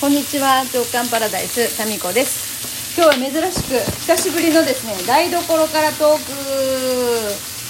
[0.00, 2.96] こんにちは長官パラダイスタミコです。
[2.96, 3.76] 今日は珍しく
[4.08, 6.32] 久しぶりのですね台所からトーク。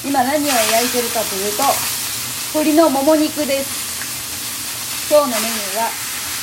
[0.06, 1.66] 今何を焼いてるかというと
[2.54, 5.10] 鶏のもも肉です。
[5.10, 5.90] 今日のメニューは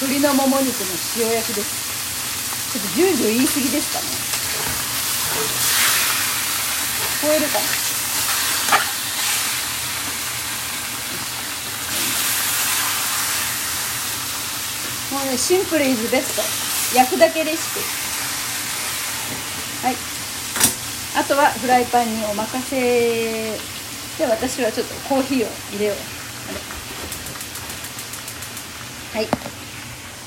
[0.04, 0.92] 鶏のもも肉の
[1.24, 1.72] 塩焼きです。
[2.76, 4.12] ちょっとジュージュー言い過ぎですかね。
[7.24, 7.87] 聞こえるかな？
[15.36, 16.36] シンプルイズベス
[16.94, 16.98] ト。
[16.98, 17.80] 焼くだけレシピ。
[19.86, 19.96] はい。
[21.20, 23.58] あとはフライパンにお任せ。
[24.18, 25.98] で私はちょっとコーヒーを入れよう。
[29.18, 29.28] はい。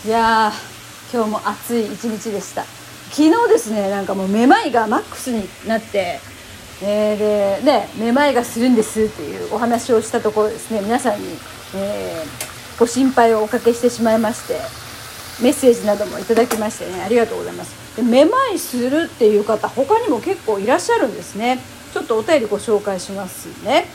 [0.04, 0.52] いや
[1.12, 2.64] 今日も暑い一日でした。
[3.10, 6.20] 昨日ですねなんかもうめまいがマックスになって。
[6.82, 10.80] えー、でねめまいがするんですっていうお話をしたところですね。
[10.80, 11.38] 皆さんに、
[11.74, 14.58] えーご心配をおかけしてしまいまして。
[15.42, 17.96] メッセージなどもいただきましてねありがとうございます。
[17.96, 21.58] でめまいするっていう方他にも結構いらっしゃるんですね。
[21.92, 23.86] ちょっとお便りご紹介しますね。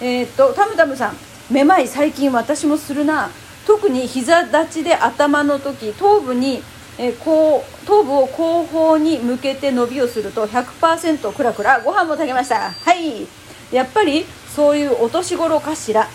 [0.00, 1.16] えー、っとタムタムさん。
[1.50, 3.30] めまい最近私もするな。
[3.66, 6.62] 特に膝立ちで頭の時頭部に
[6.98, 12.70] え、こう頭部を後方に向けて伸びをすると100%クラクラご飯も炊けました。
[12.70, 13.26] はい。
[13.72, 16.08] やっぱりそういうお年頃かしら。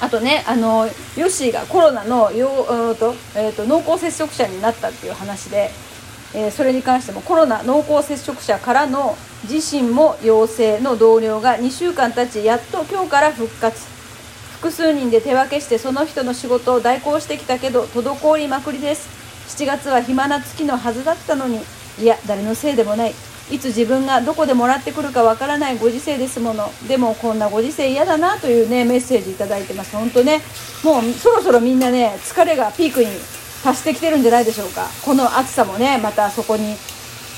[0.00, 2.48] あとねあのヨッシーがコロナのよ
[2.92, 5.70] うと、えーと、濃厚接触者になったっていう話で、
[6.34, 9.16] えー、それに関してもコロナ濃厚接触者からの
[9.48, 13.98] 自身も陽性の同僚が2週間経ちやっと今日から復活。
[14.58, 19.08] 複数人で手分けしてその人の仕事を代行してきたけど滞りまくりです。
[19.56, 21.60] 7月は暇な月のはずだったのに
[22.00, 23.14] いや誰のせいでもない。
[23.50, 26.70] いつ自分がどこでもらってくるかわからないご時世ですもの。
[26.86, 29.96] でもこんなご時世嫌だなというねメッセージ頂いてます。
[29.96, 30.40] 本当ね
[30.84, 33.06] もうそろそろみんなね疲れがピークに
[33.64, 34.86] 達してきてるんじゃないでしょうか。
[35.04, 36.76] この暑さもねまたそこに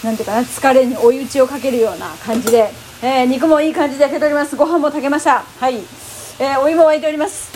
[0.03, 2.71] 何ていうかな疲れに追い打ちをかけるような感じで、
[3.03, 4.57] えー、肉もいい感じで焼けております。
[4.57, 5.45] ご飯も炊けました。
[5.61, 7.53] はい、えー、お湯も沸いております。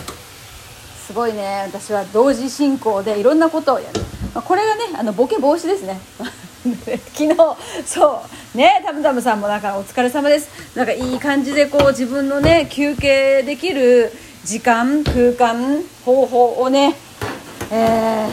[1.06, 1.64] すごいね。
[1.66, 4.00] 私は同時進行でいろんなことをやる、
[4.34, 5.98] まあ、これがねあのボケ防止ですね。
[7.12, 7.36] 昨日
[7.84, 8.22] そ
[8.54, 8.58] う。
[8.58, 10.48] ねタムタムさんもだからお疲れ様です。
[10.74, 14.12] なんかいい感じでこう自分のね休憩できる
[14.44, 16.96] 時間空間方法をね、
[17.70, 18.28] え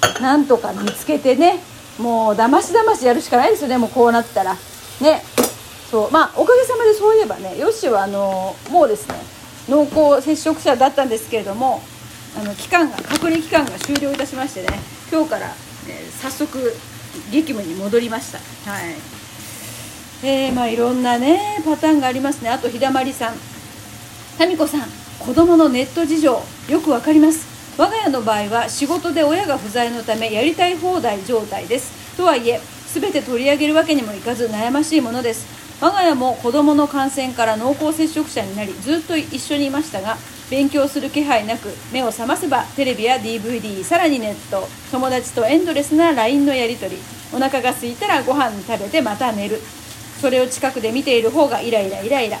[0.00, 1.58] ー、なんとか見つけてね
[1.98, 4.56] もうだましだましやるしかないですよねもうこうなったら。
[5.00, 5.24] ね。
[5.90, 6.10] そう。
[6.12, 9.14] まあおかげさまでそういえばねよしはあのもうですね
[9.68, 11.82] 濃厚接触者だったんですけれども
[12.38, 14.68] あの期間が隔離期間が終了いたしましてね
[15.10, 15.54] 今日から、ね、
[16.20, 16.72] 早速
[17.30, 18.38] 激務に戻りました。
[18.70, 18.94] はい。
[20.22, 22.50] えー、まあいろんなねパターンがありますね。
[22.50, 23.34] あと日だまりさん。
[24.46, 24.88] 民子さん
[25.18, 27.46] 子供のネット事情よくわかります。
[27.76, 32.16] 我が家の場合は仕事で親が不在のためやりたい放題状態です。
[32.16, 32.60] とはいえ
[32.92, 35.46] 全て取り上げるわけにもいかず悩ましいものです。
[35.80, 40.16] 我が家も子供の感染から濃厚接触者になりずっと一緒にいましたが
[40.50, 49.58] 勉強する気配なく目を覚ませばテレビや DVD さらにネット友達とエンドレスな LINE のやり取りお腹が空いたらご飯食べてまた寝る。
[50.20, 52.38] それを近くで見ている方がイライライライラ。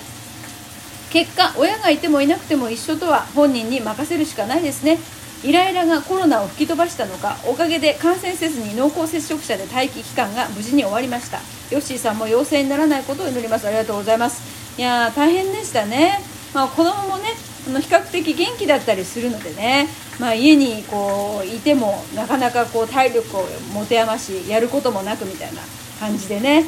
[1.10, 4.98] 結果親がいてもいなくても一緒とは本人に任せるしかないですね。
[5.42, 11.40] イライラがコロナを吹き飛ばしたのかおかげで感染せずに濃厚接触者で待機期間が無事に終わりました。
[11.70, 13.66] ヨッシーさんも陽性にならないことを祈ります。
[13.66, 14.78] ありがとうございます。
[14.78, 16.20] いやー大変でしたね。
[16.54, 17.30] まあ、子供もね
[17.66, 19.88] あの比較的元気だったりするのでね、
[20.18, 25.60] まあ、家にこういてもなかなかこう体力を持て余しやることもなくみたいな
[25.98, 26.64] 感じでね、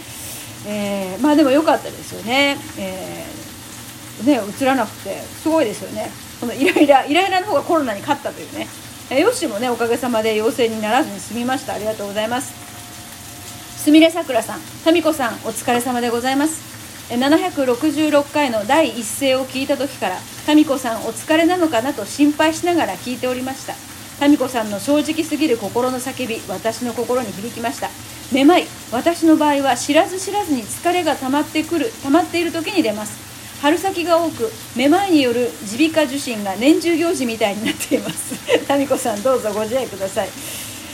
[0.67, 6.11] えー、まあでも良かったですよね,、えー、ね映らなくてすごいですよね。
[6.41, 8.67] このイライライライラの方がコロナに勝ったというね、
[9.11, 11.75] えー、よしもねおかげさまで陽性にならずに済みました。
[11.75, 12.67] ありがとうございます。
[13.85, 14.61] すみれさくらさん
[14.93, 16.76] 民子さんお疲れ様でございます。
[17.09, 20.19] 766回の第一声を聞いた時から
[20.55, 23.75] 民子さんお疲れなのかなと心配しながら聞いておりました。
[24.27, 27.91] 民子さんの正直すぎる心の叫び私の心に響きました。
[28.33, 33.25] めまい私の場合は知らず知らずに疲れが溜まってくる溜まっている時に出ます。
[33.63, 38.35] 春先が多くめまいによる耳鼻科受診が年中行事みたいになっています。
[38.77, 40.29] 民子さんどうぞご自愛ください。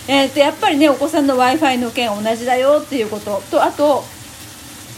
[0.08, 4.04] えー、とやっぱりねお子さんの w i f i の件同じだよっていうこととあと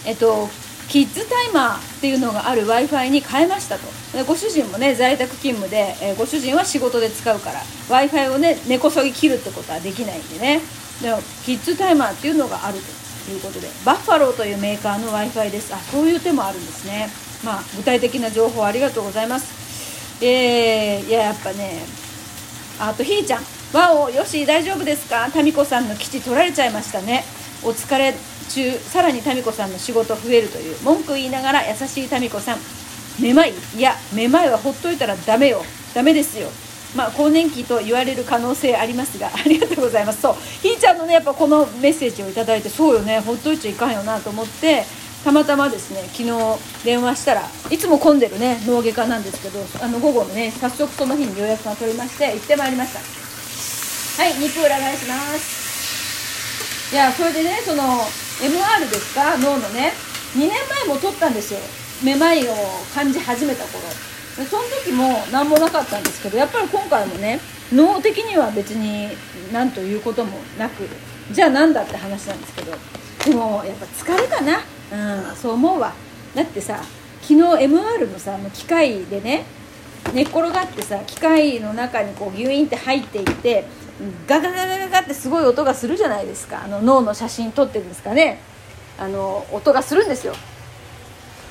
[0.04, 0.48] えっと
[0.88, 3.82] キッズタイマーっていうのがある w i f i に変えましたと。
[4.26, 10.60] ご主人もね在宅勤務で、えー、ご主人は仕事で使うから w i f i をね根こそぎ切るってことはできないんでね。
[11.02, 11.12] で
[11.44, 12.78] キッズタイマーっていうのがある
[13.26, 15.74] ということでバッファローというメーカーの w i f i です。
[15.74, 17.08] あそういう手もあるんですね。
[17.42, 20.22] まあ具体的な情報ありがとうございます。
[20.24, 21.84] えー、いややっぱね
[22.78, 23.42] あとひーちゃん
[23.74, 25.28] 「わおよし大丈夫ですか？
[25.42, 27.24] 民子さんの基地取られちゃいましたね。
[27.62, 28.14] お疲れ。
[28.44, 32.58] 中さらに民子さんの仕事増えるという文句言いながら優しい民子さん。
[33.20, 33.52] めまい。
[33.76, 35.62] いやめまいはほっといたらダメよ。
[35.94, 36.48] ダメですよ。
[36.96, 40.20] まあ、更年期と言われる可能性ありますが ありがとうございます。
[40.20, 40.36] そう。
[40.62, 43.20] ひーちゃんのねやっぱこのメッセージを頂いてそうよね。
[43.20, 44.84] ほっといちゃいかんよなと思って
[45.24, 46.30] たまたまですね昨日
[46.84, 53.00] 電話したらいつも混んでるね脳外科なんですけどあの午後のね早速その日に予約が取れまして行ってまいりました。
[54.22, 55.64] はい肉裏返します。
[56.92, 58.06] いやそれでねその
[58.40, 59.36] MR ですか？
[59.38, 59.92] 脳のね。
[60.34, 61.60] 2年前も取ったんですよ。
[62.02, 62.52] めまいを
[62.94, 63.82] 感じ始めた頃。
[64.36, 67.38] でその時も何もなかったんですけどやっぱり今回もね
[67.72, 69.08] 脳的には別に
[69.52, 70.88] 何ということもなく
[71.30, 72.72] じゃあ何だって話なんですけど
[73.26, 74.60] でもやっぱ疲れかな。
[75.28, 75.94] うんそう思うわ。
[76.34, 76.82] だってさ
[77.22, 79.44] 昨日 MR のさ機械でね
[80.12, 83.64] 寝っ転がってさ機械の中にこうギュインって入っていって
[84.26, 86.62] ガガガガガガってすごい音がするじゃないですか。
[86.64, 88.40] あの脳の写真撮ってるんですかね。
[88.98, 90.34] あの音がするんですよ。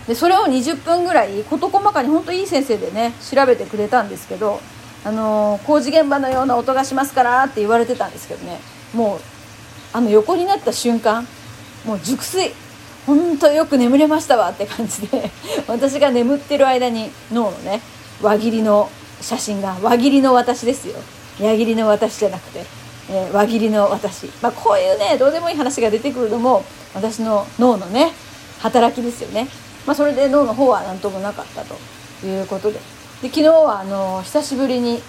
[0.08, 4.60] でそれを20分ぐらい事細かに本当いい先生でね調べてくれたんですけど
[5.06, 8.60] あの工事現場のような音がしますからって言われてたんですけどね。
[8.94, 9.20] もう
[9.94, 11.28] あの横になった瞬間
[11.86, 12.54] もう熟睡。
[13.06, 15.30] 本当よく眠れましたわって感じで
[15.68, 17.82] 私が眠ってる間に脳のね
[18.22, 18.90] 輪切りの
[19.20, 20.96] 写真が輪切りの私ですよ。
[21.40, 22.66] 矢切りの私じゃなくて、
[23.10, 26.64] えー、輪切りの私、まあ、こういうねどうでもいい話が出てくるのも
[26.94, 28.12] 私の脳のね
[28.60, 29.48] 働きですよね。
[29.86, 31.76] まあ、それで脳の方は何ともなかったと
[32.26, 32.80] いうことで。
[33.22, 35.02] で昨日はあの久しぶりに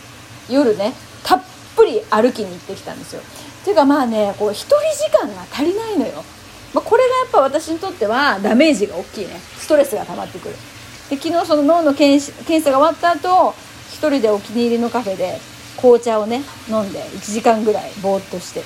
[0.49, 0.93] 夜ね
[1.25, 1.43] たっ
[1.77, 3.21] ぷり歩きに行ってきたんですよ。
[3.21, 6.25] っていうかまあねこう1人時間が足りないのよ、
[6.75, 9.41] まあ、これがやっぱ私にとってはダメージが大きいね。
[9.59, 10.55] ストレスが溜まってくる。
[11.11, 13.55] で昨日その脳の検検査が終わった後
[13.93, 15.39] 1人でお気に入りのカフェで
[15.77, 18.63] 紅茶をね飲んで1時間ぐらいぼーっとして。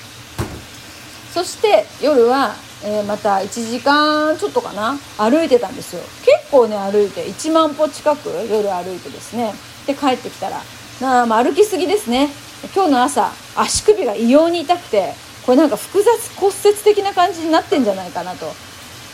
[1.33, 6.03] そして夜はえー、また1時間ちょっとかな歩いてたんですよ。
[6.25, 9.53] 結構ね歩いて1万歩近く夜歩いてですね。
[9.87, 10.63] で帰ってきたら
[11.01, 12.29] なあ、まあ、歩きすぎですね。
[12.75, 15.13] 今日の朝足首が異様に痛くて
[15.45, 18.53] これなんか複雑骨折的な感じになってんじゃないかなと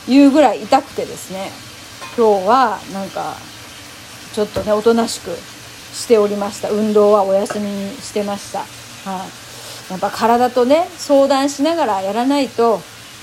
[0.08, 1.50] いうぐらい痛くてですね。
[2.17, 3.35] 今日はなんか
[4.35, 5.31] ちょっとねおとなしく
[5.94, 6.70] しておりました。
[6.70, 8.58] 運動はお休みにしてました。
[9.08, 9.25] は
[9.88, 12.81] い、やっぱ体とね相談しながらやらないと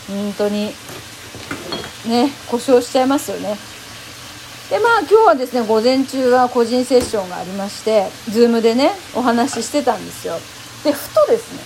[0.08, 0.72] 本当に
[2.08, 3.58] ね故障しちゃいますよね。
[4.70, 10.36] でまあ今日はですね午前中は個人セッションがありまして Zoom でねお話ししてたんですよ。
[10.86, 11.60] でふとですね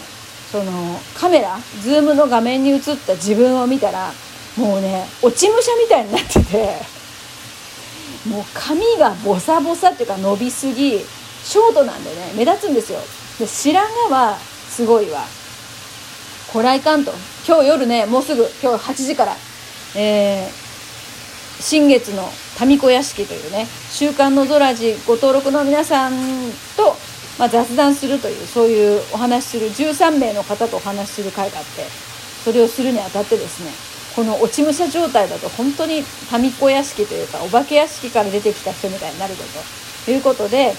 [0.52, 4.12] そのカメラ Zoom の画面に映った自分を見たら
[4.57, 6.94] もうね落ち武者みたいになってて。
[8.30, 13.00] もう髪がボサボサっていうか伸びすぎショートなんでね目立つんですよ。
[13.39, 15.22] で白髪はすごいわ。
[16.51, 17.12] こらいかんと。
[17.48, 19.36] 今日夜ねもうすぐ今日8時から、
[19.95, 22.27] えー、新月の
[22.66, 26.13] 民子屋敷というね「週刊のゾラジ」ご登録の皆さん
[26.75, 26.95] と、
[27.38, 31.86] まあ、雑談するというそういうお話しする13名の方とお話しする会があって
[32.44, 33.71] それをするにあたってですね
[34.15, 36.03] この落ち武者状態だと本当に
[36.41, 39.44] 民子屋敷というかお化け屋敷から出てきた人みたいになるぞ
[40.06, 40.73] ということで、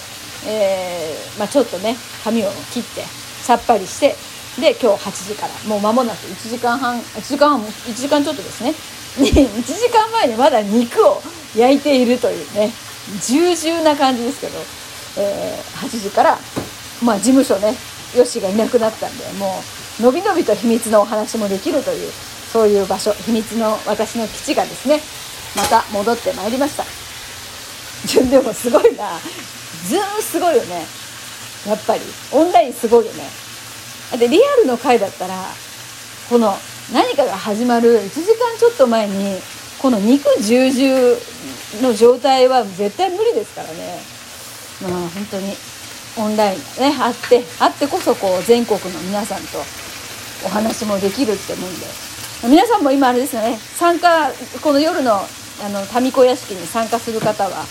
[0.47, 3.01] えー、まあ、ちょっとね髪を切って
[3.41, 4.15] さっぱりして
[4.59, 8.73] で今日8時からもう間もなく1時間半1時間半1時間ちょっとですね。
[9.17, 11.21] 1時間前にまだ肉を
[11.55, 12.71] 焼いているというね
[13.25, 14.53] 重々な感じですけど、
[15.17, 16.37] えー、8時から
[17.03, 17.73] まあ事務所ね
[18.15, 19.59] よしがいなくなったんでも
[19.99, 22.11] うのびのびと秘密のお話もできるという
[22.51, 24.99] そういう場所秘密の私の基地がですね
[25.55, 26.83] また戻ってまいりました。
[28.29, 29.19] でもすごいな。
[29.87, 30.85] ズームすごいよね。
[31.67, 32.01] やっぱり。
[32.31, 33.23] オンラインすごいよね。
[34.17, 35.35] でリアルの回だったら
[36.29, 36.55] この
[36.93, 39.41] 何かが始まる1時間ちょっと前に
[39.79, 41.17] この肉重々
[41.81, 43.99] の状態は絶対無理ですからね。
[44.81, 45.53] まあ本当に
[46.17, 49.57] オンラインねあってあってこそこう全国の皆さんと
[50.45, 51.85] お話もできるって思うんで。
[52.43, 53.57] 皆さんも今あれですよね。
[53.57, 57.65] 参加この夜のあの民子屋敷に参加する方は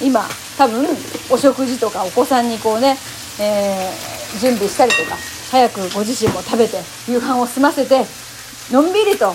[0.00, 0.24] 今
[0.56, 0.86] 多分
[1.28, 2.96] お食事とかお子さんにこうね、
[3.40, 5.16] えー、準備したりとか
[5.50, 6.76] 早くご自身も食べて
[7.08, 8.04] 夕飯を済ませて
[8.70, 9.34] のんびりと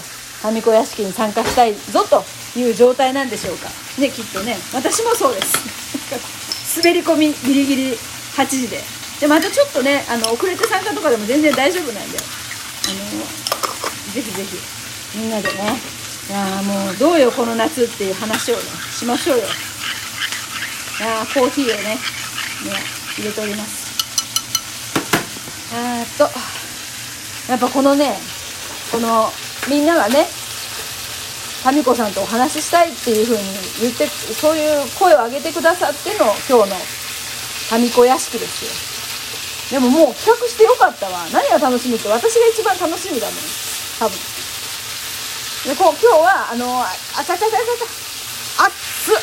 [0.50, 2.24] 民子屋敷に参加したいぞと
[2.58, 3.68] いう状態なんでしょうか。
[4.00, 6.80] ねきっとね私もそうです。
[6.80, 7.98] 滑り込みギリギリ
[8.38, 8.82] 8時で。
[9.20, 12.18] でまたちょっとねあの遅れて参加とかでも全然大丈夫なんで。
[12.18, 13.51] あの
[14.14, 14.58] ぜひぜひ
[15.18, 15.54] みんなでね
[16.30, 19.44] いやもうどうよこの夏っていう話をねしましょうよ。
[19.44, 21.98] いやコーヒーをねね
[23.18, 23.90] 入れております
[25.74, 26.30] あと
[27.52, 28.14] やっぱこのね
[28.92, 29.30] この
[29.68, 30.28] みんながね
[31.74, 33.44] 民子さんとお話ししたいっていう風に
[33.82, 43.71] 言ってそういう声を上げてくださっての今日の民子屋敷ですよでももう企画してよかったわ何が楽しみって私が一番楽しみだもん
[44.02, 44.18] 多分。
[45.62, 46.90] でこう今日はあのあ
[47.22, 49.22] ちゃちゃちゃちゃちゃ熱っ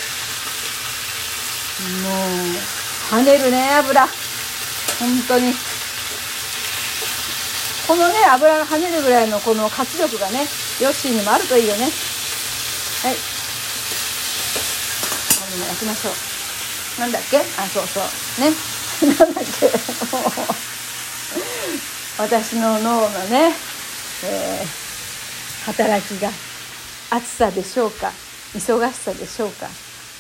[1.99, 2.63] もう
[3.11, 4.15] 跳ねるね油本
[5.27, 5.53] 当に
[7.89, 10.47] このね油が跳ねるぐらいのこの活力がね
[10.81, 11.91] ヨッシーにもあるといいよねはい
[15.35, 16.11] これも焼きましょ
[16.99, 18.03] うなんだっけあそうそう
[18.47, 18.55] ね
[19.19, 19.51] なんだっけ
[22.19, 23.53] 私の脳のね、
[24.25, 26.31] えー、働きが
[27.11, 28.11] 暑さでしょうか
[28.55, 29.67] 忙しさでしょうか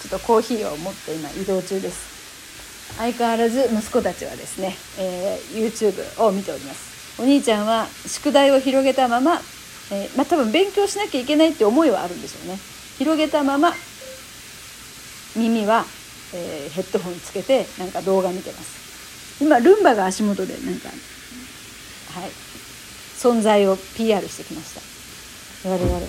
[0.03, 2.97] ちょっとコーヒーを持って今移動中です。
[2.97, 7.21] 相変わらず息子たちはですね、えー、YouTube を見ております。
[7.21, 9.41] お兄ちゃんは宿題を広げたまま、
[9.91, 12.59] えー、まあ、多分勉強しなきゃいけないって思いはあるんでしょうね。
[12.99, 13.73] 広げたまま
[15.37, 15.85] 耳は、
[16.35, 19.43] えー、ヘッドホンつけてなんか動画見てます。
[19.43, 20.95] 今ルンバが足元でなんかは
[22.27, 22.31] い
[23.19, 24.75] 存在を PR してきまし
[25.63, 25.69] た。
[25.69, 26.01] 我々。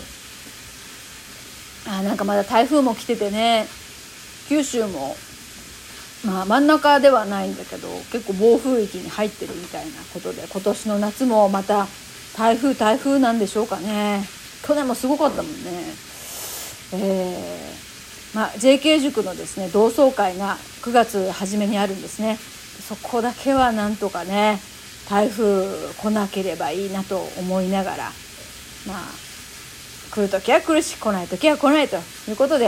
[1.88, 3.68] あなんかまだ台風も来ててね。
[4.48, 5.16] 九州も
[6.26, 11.88] まあ、真ん中ではないんだけど結構暴風域に入ってるみたいなことで今年の夏もまた
[12.36, 14.24] 台風台風なんでしょうかね。
[14.66, 15.72] 去年もすごかったもんね。
[16.94, 22.38] えー、まあ、JK 塾のですね同窓会が9月初めにあるんですね。
[22.38, 24.60] そこだけはなんとかね
[25.10, 28.12] 台風来なければいいなと思いながら
[28.86, 29.06] まあ
[30.12, 31.98] 来る時は来るし来ない時は来ないと
[32.28, 32.68] いうことで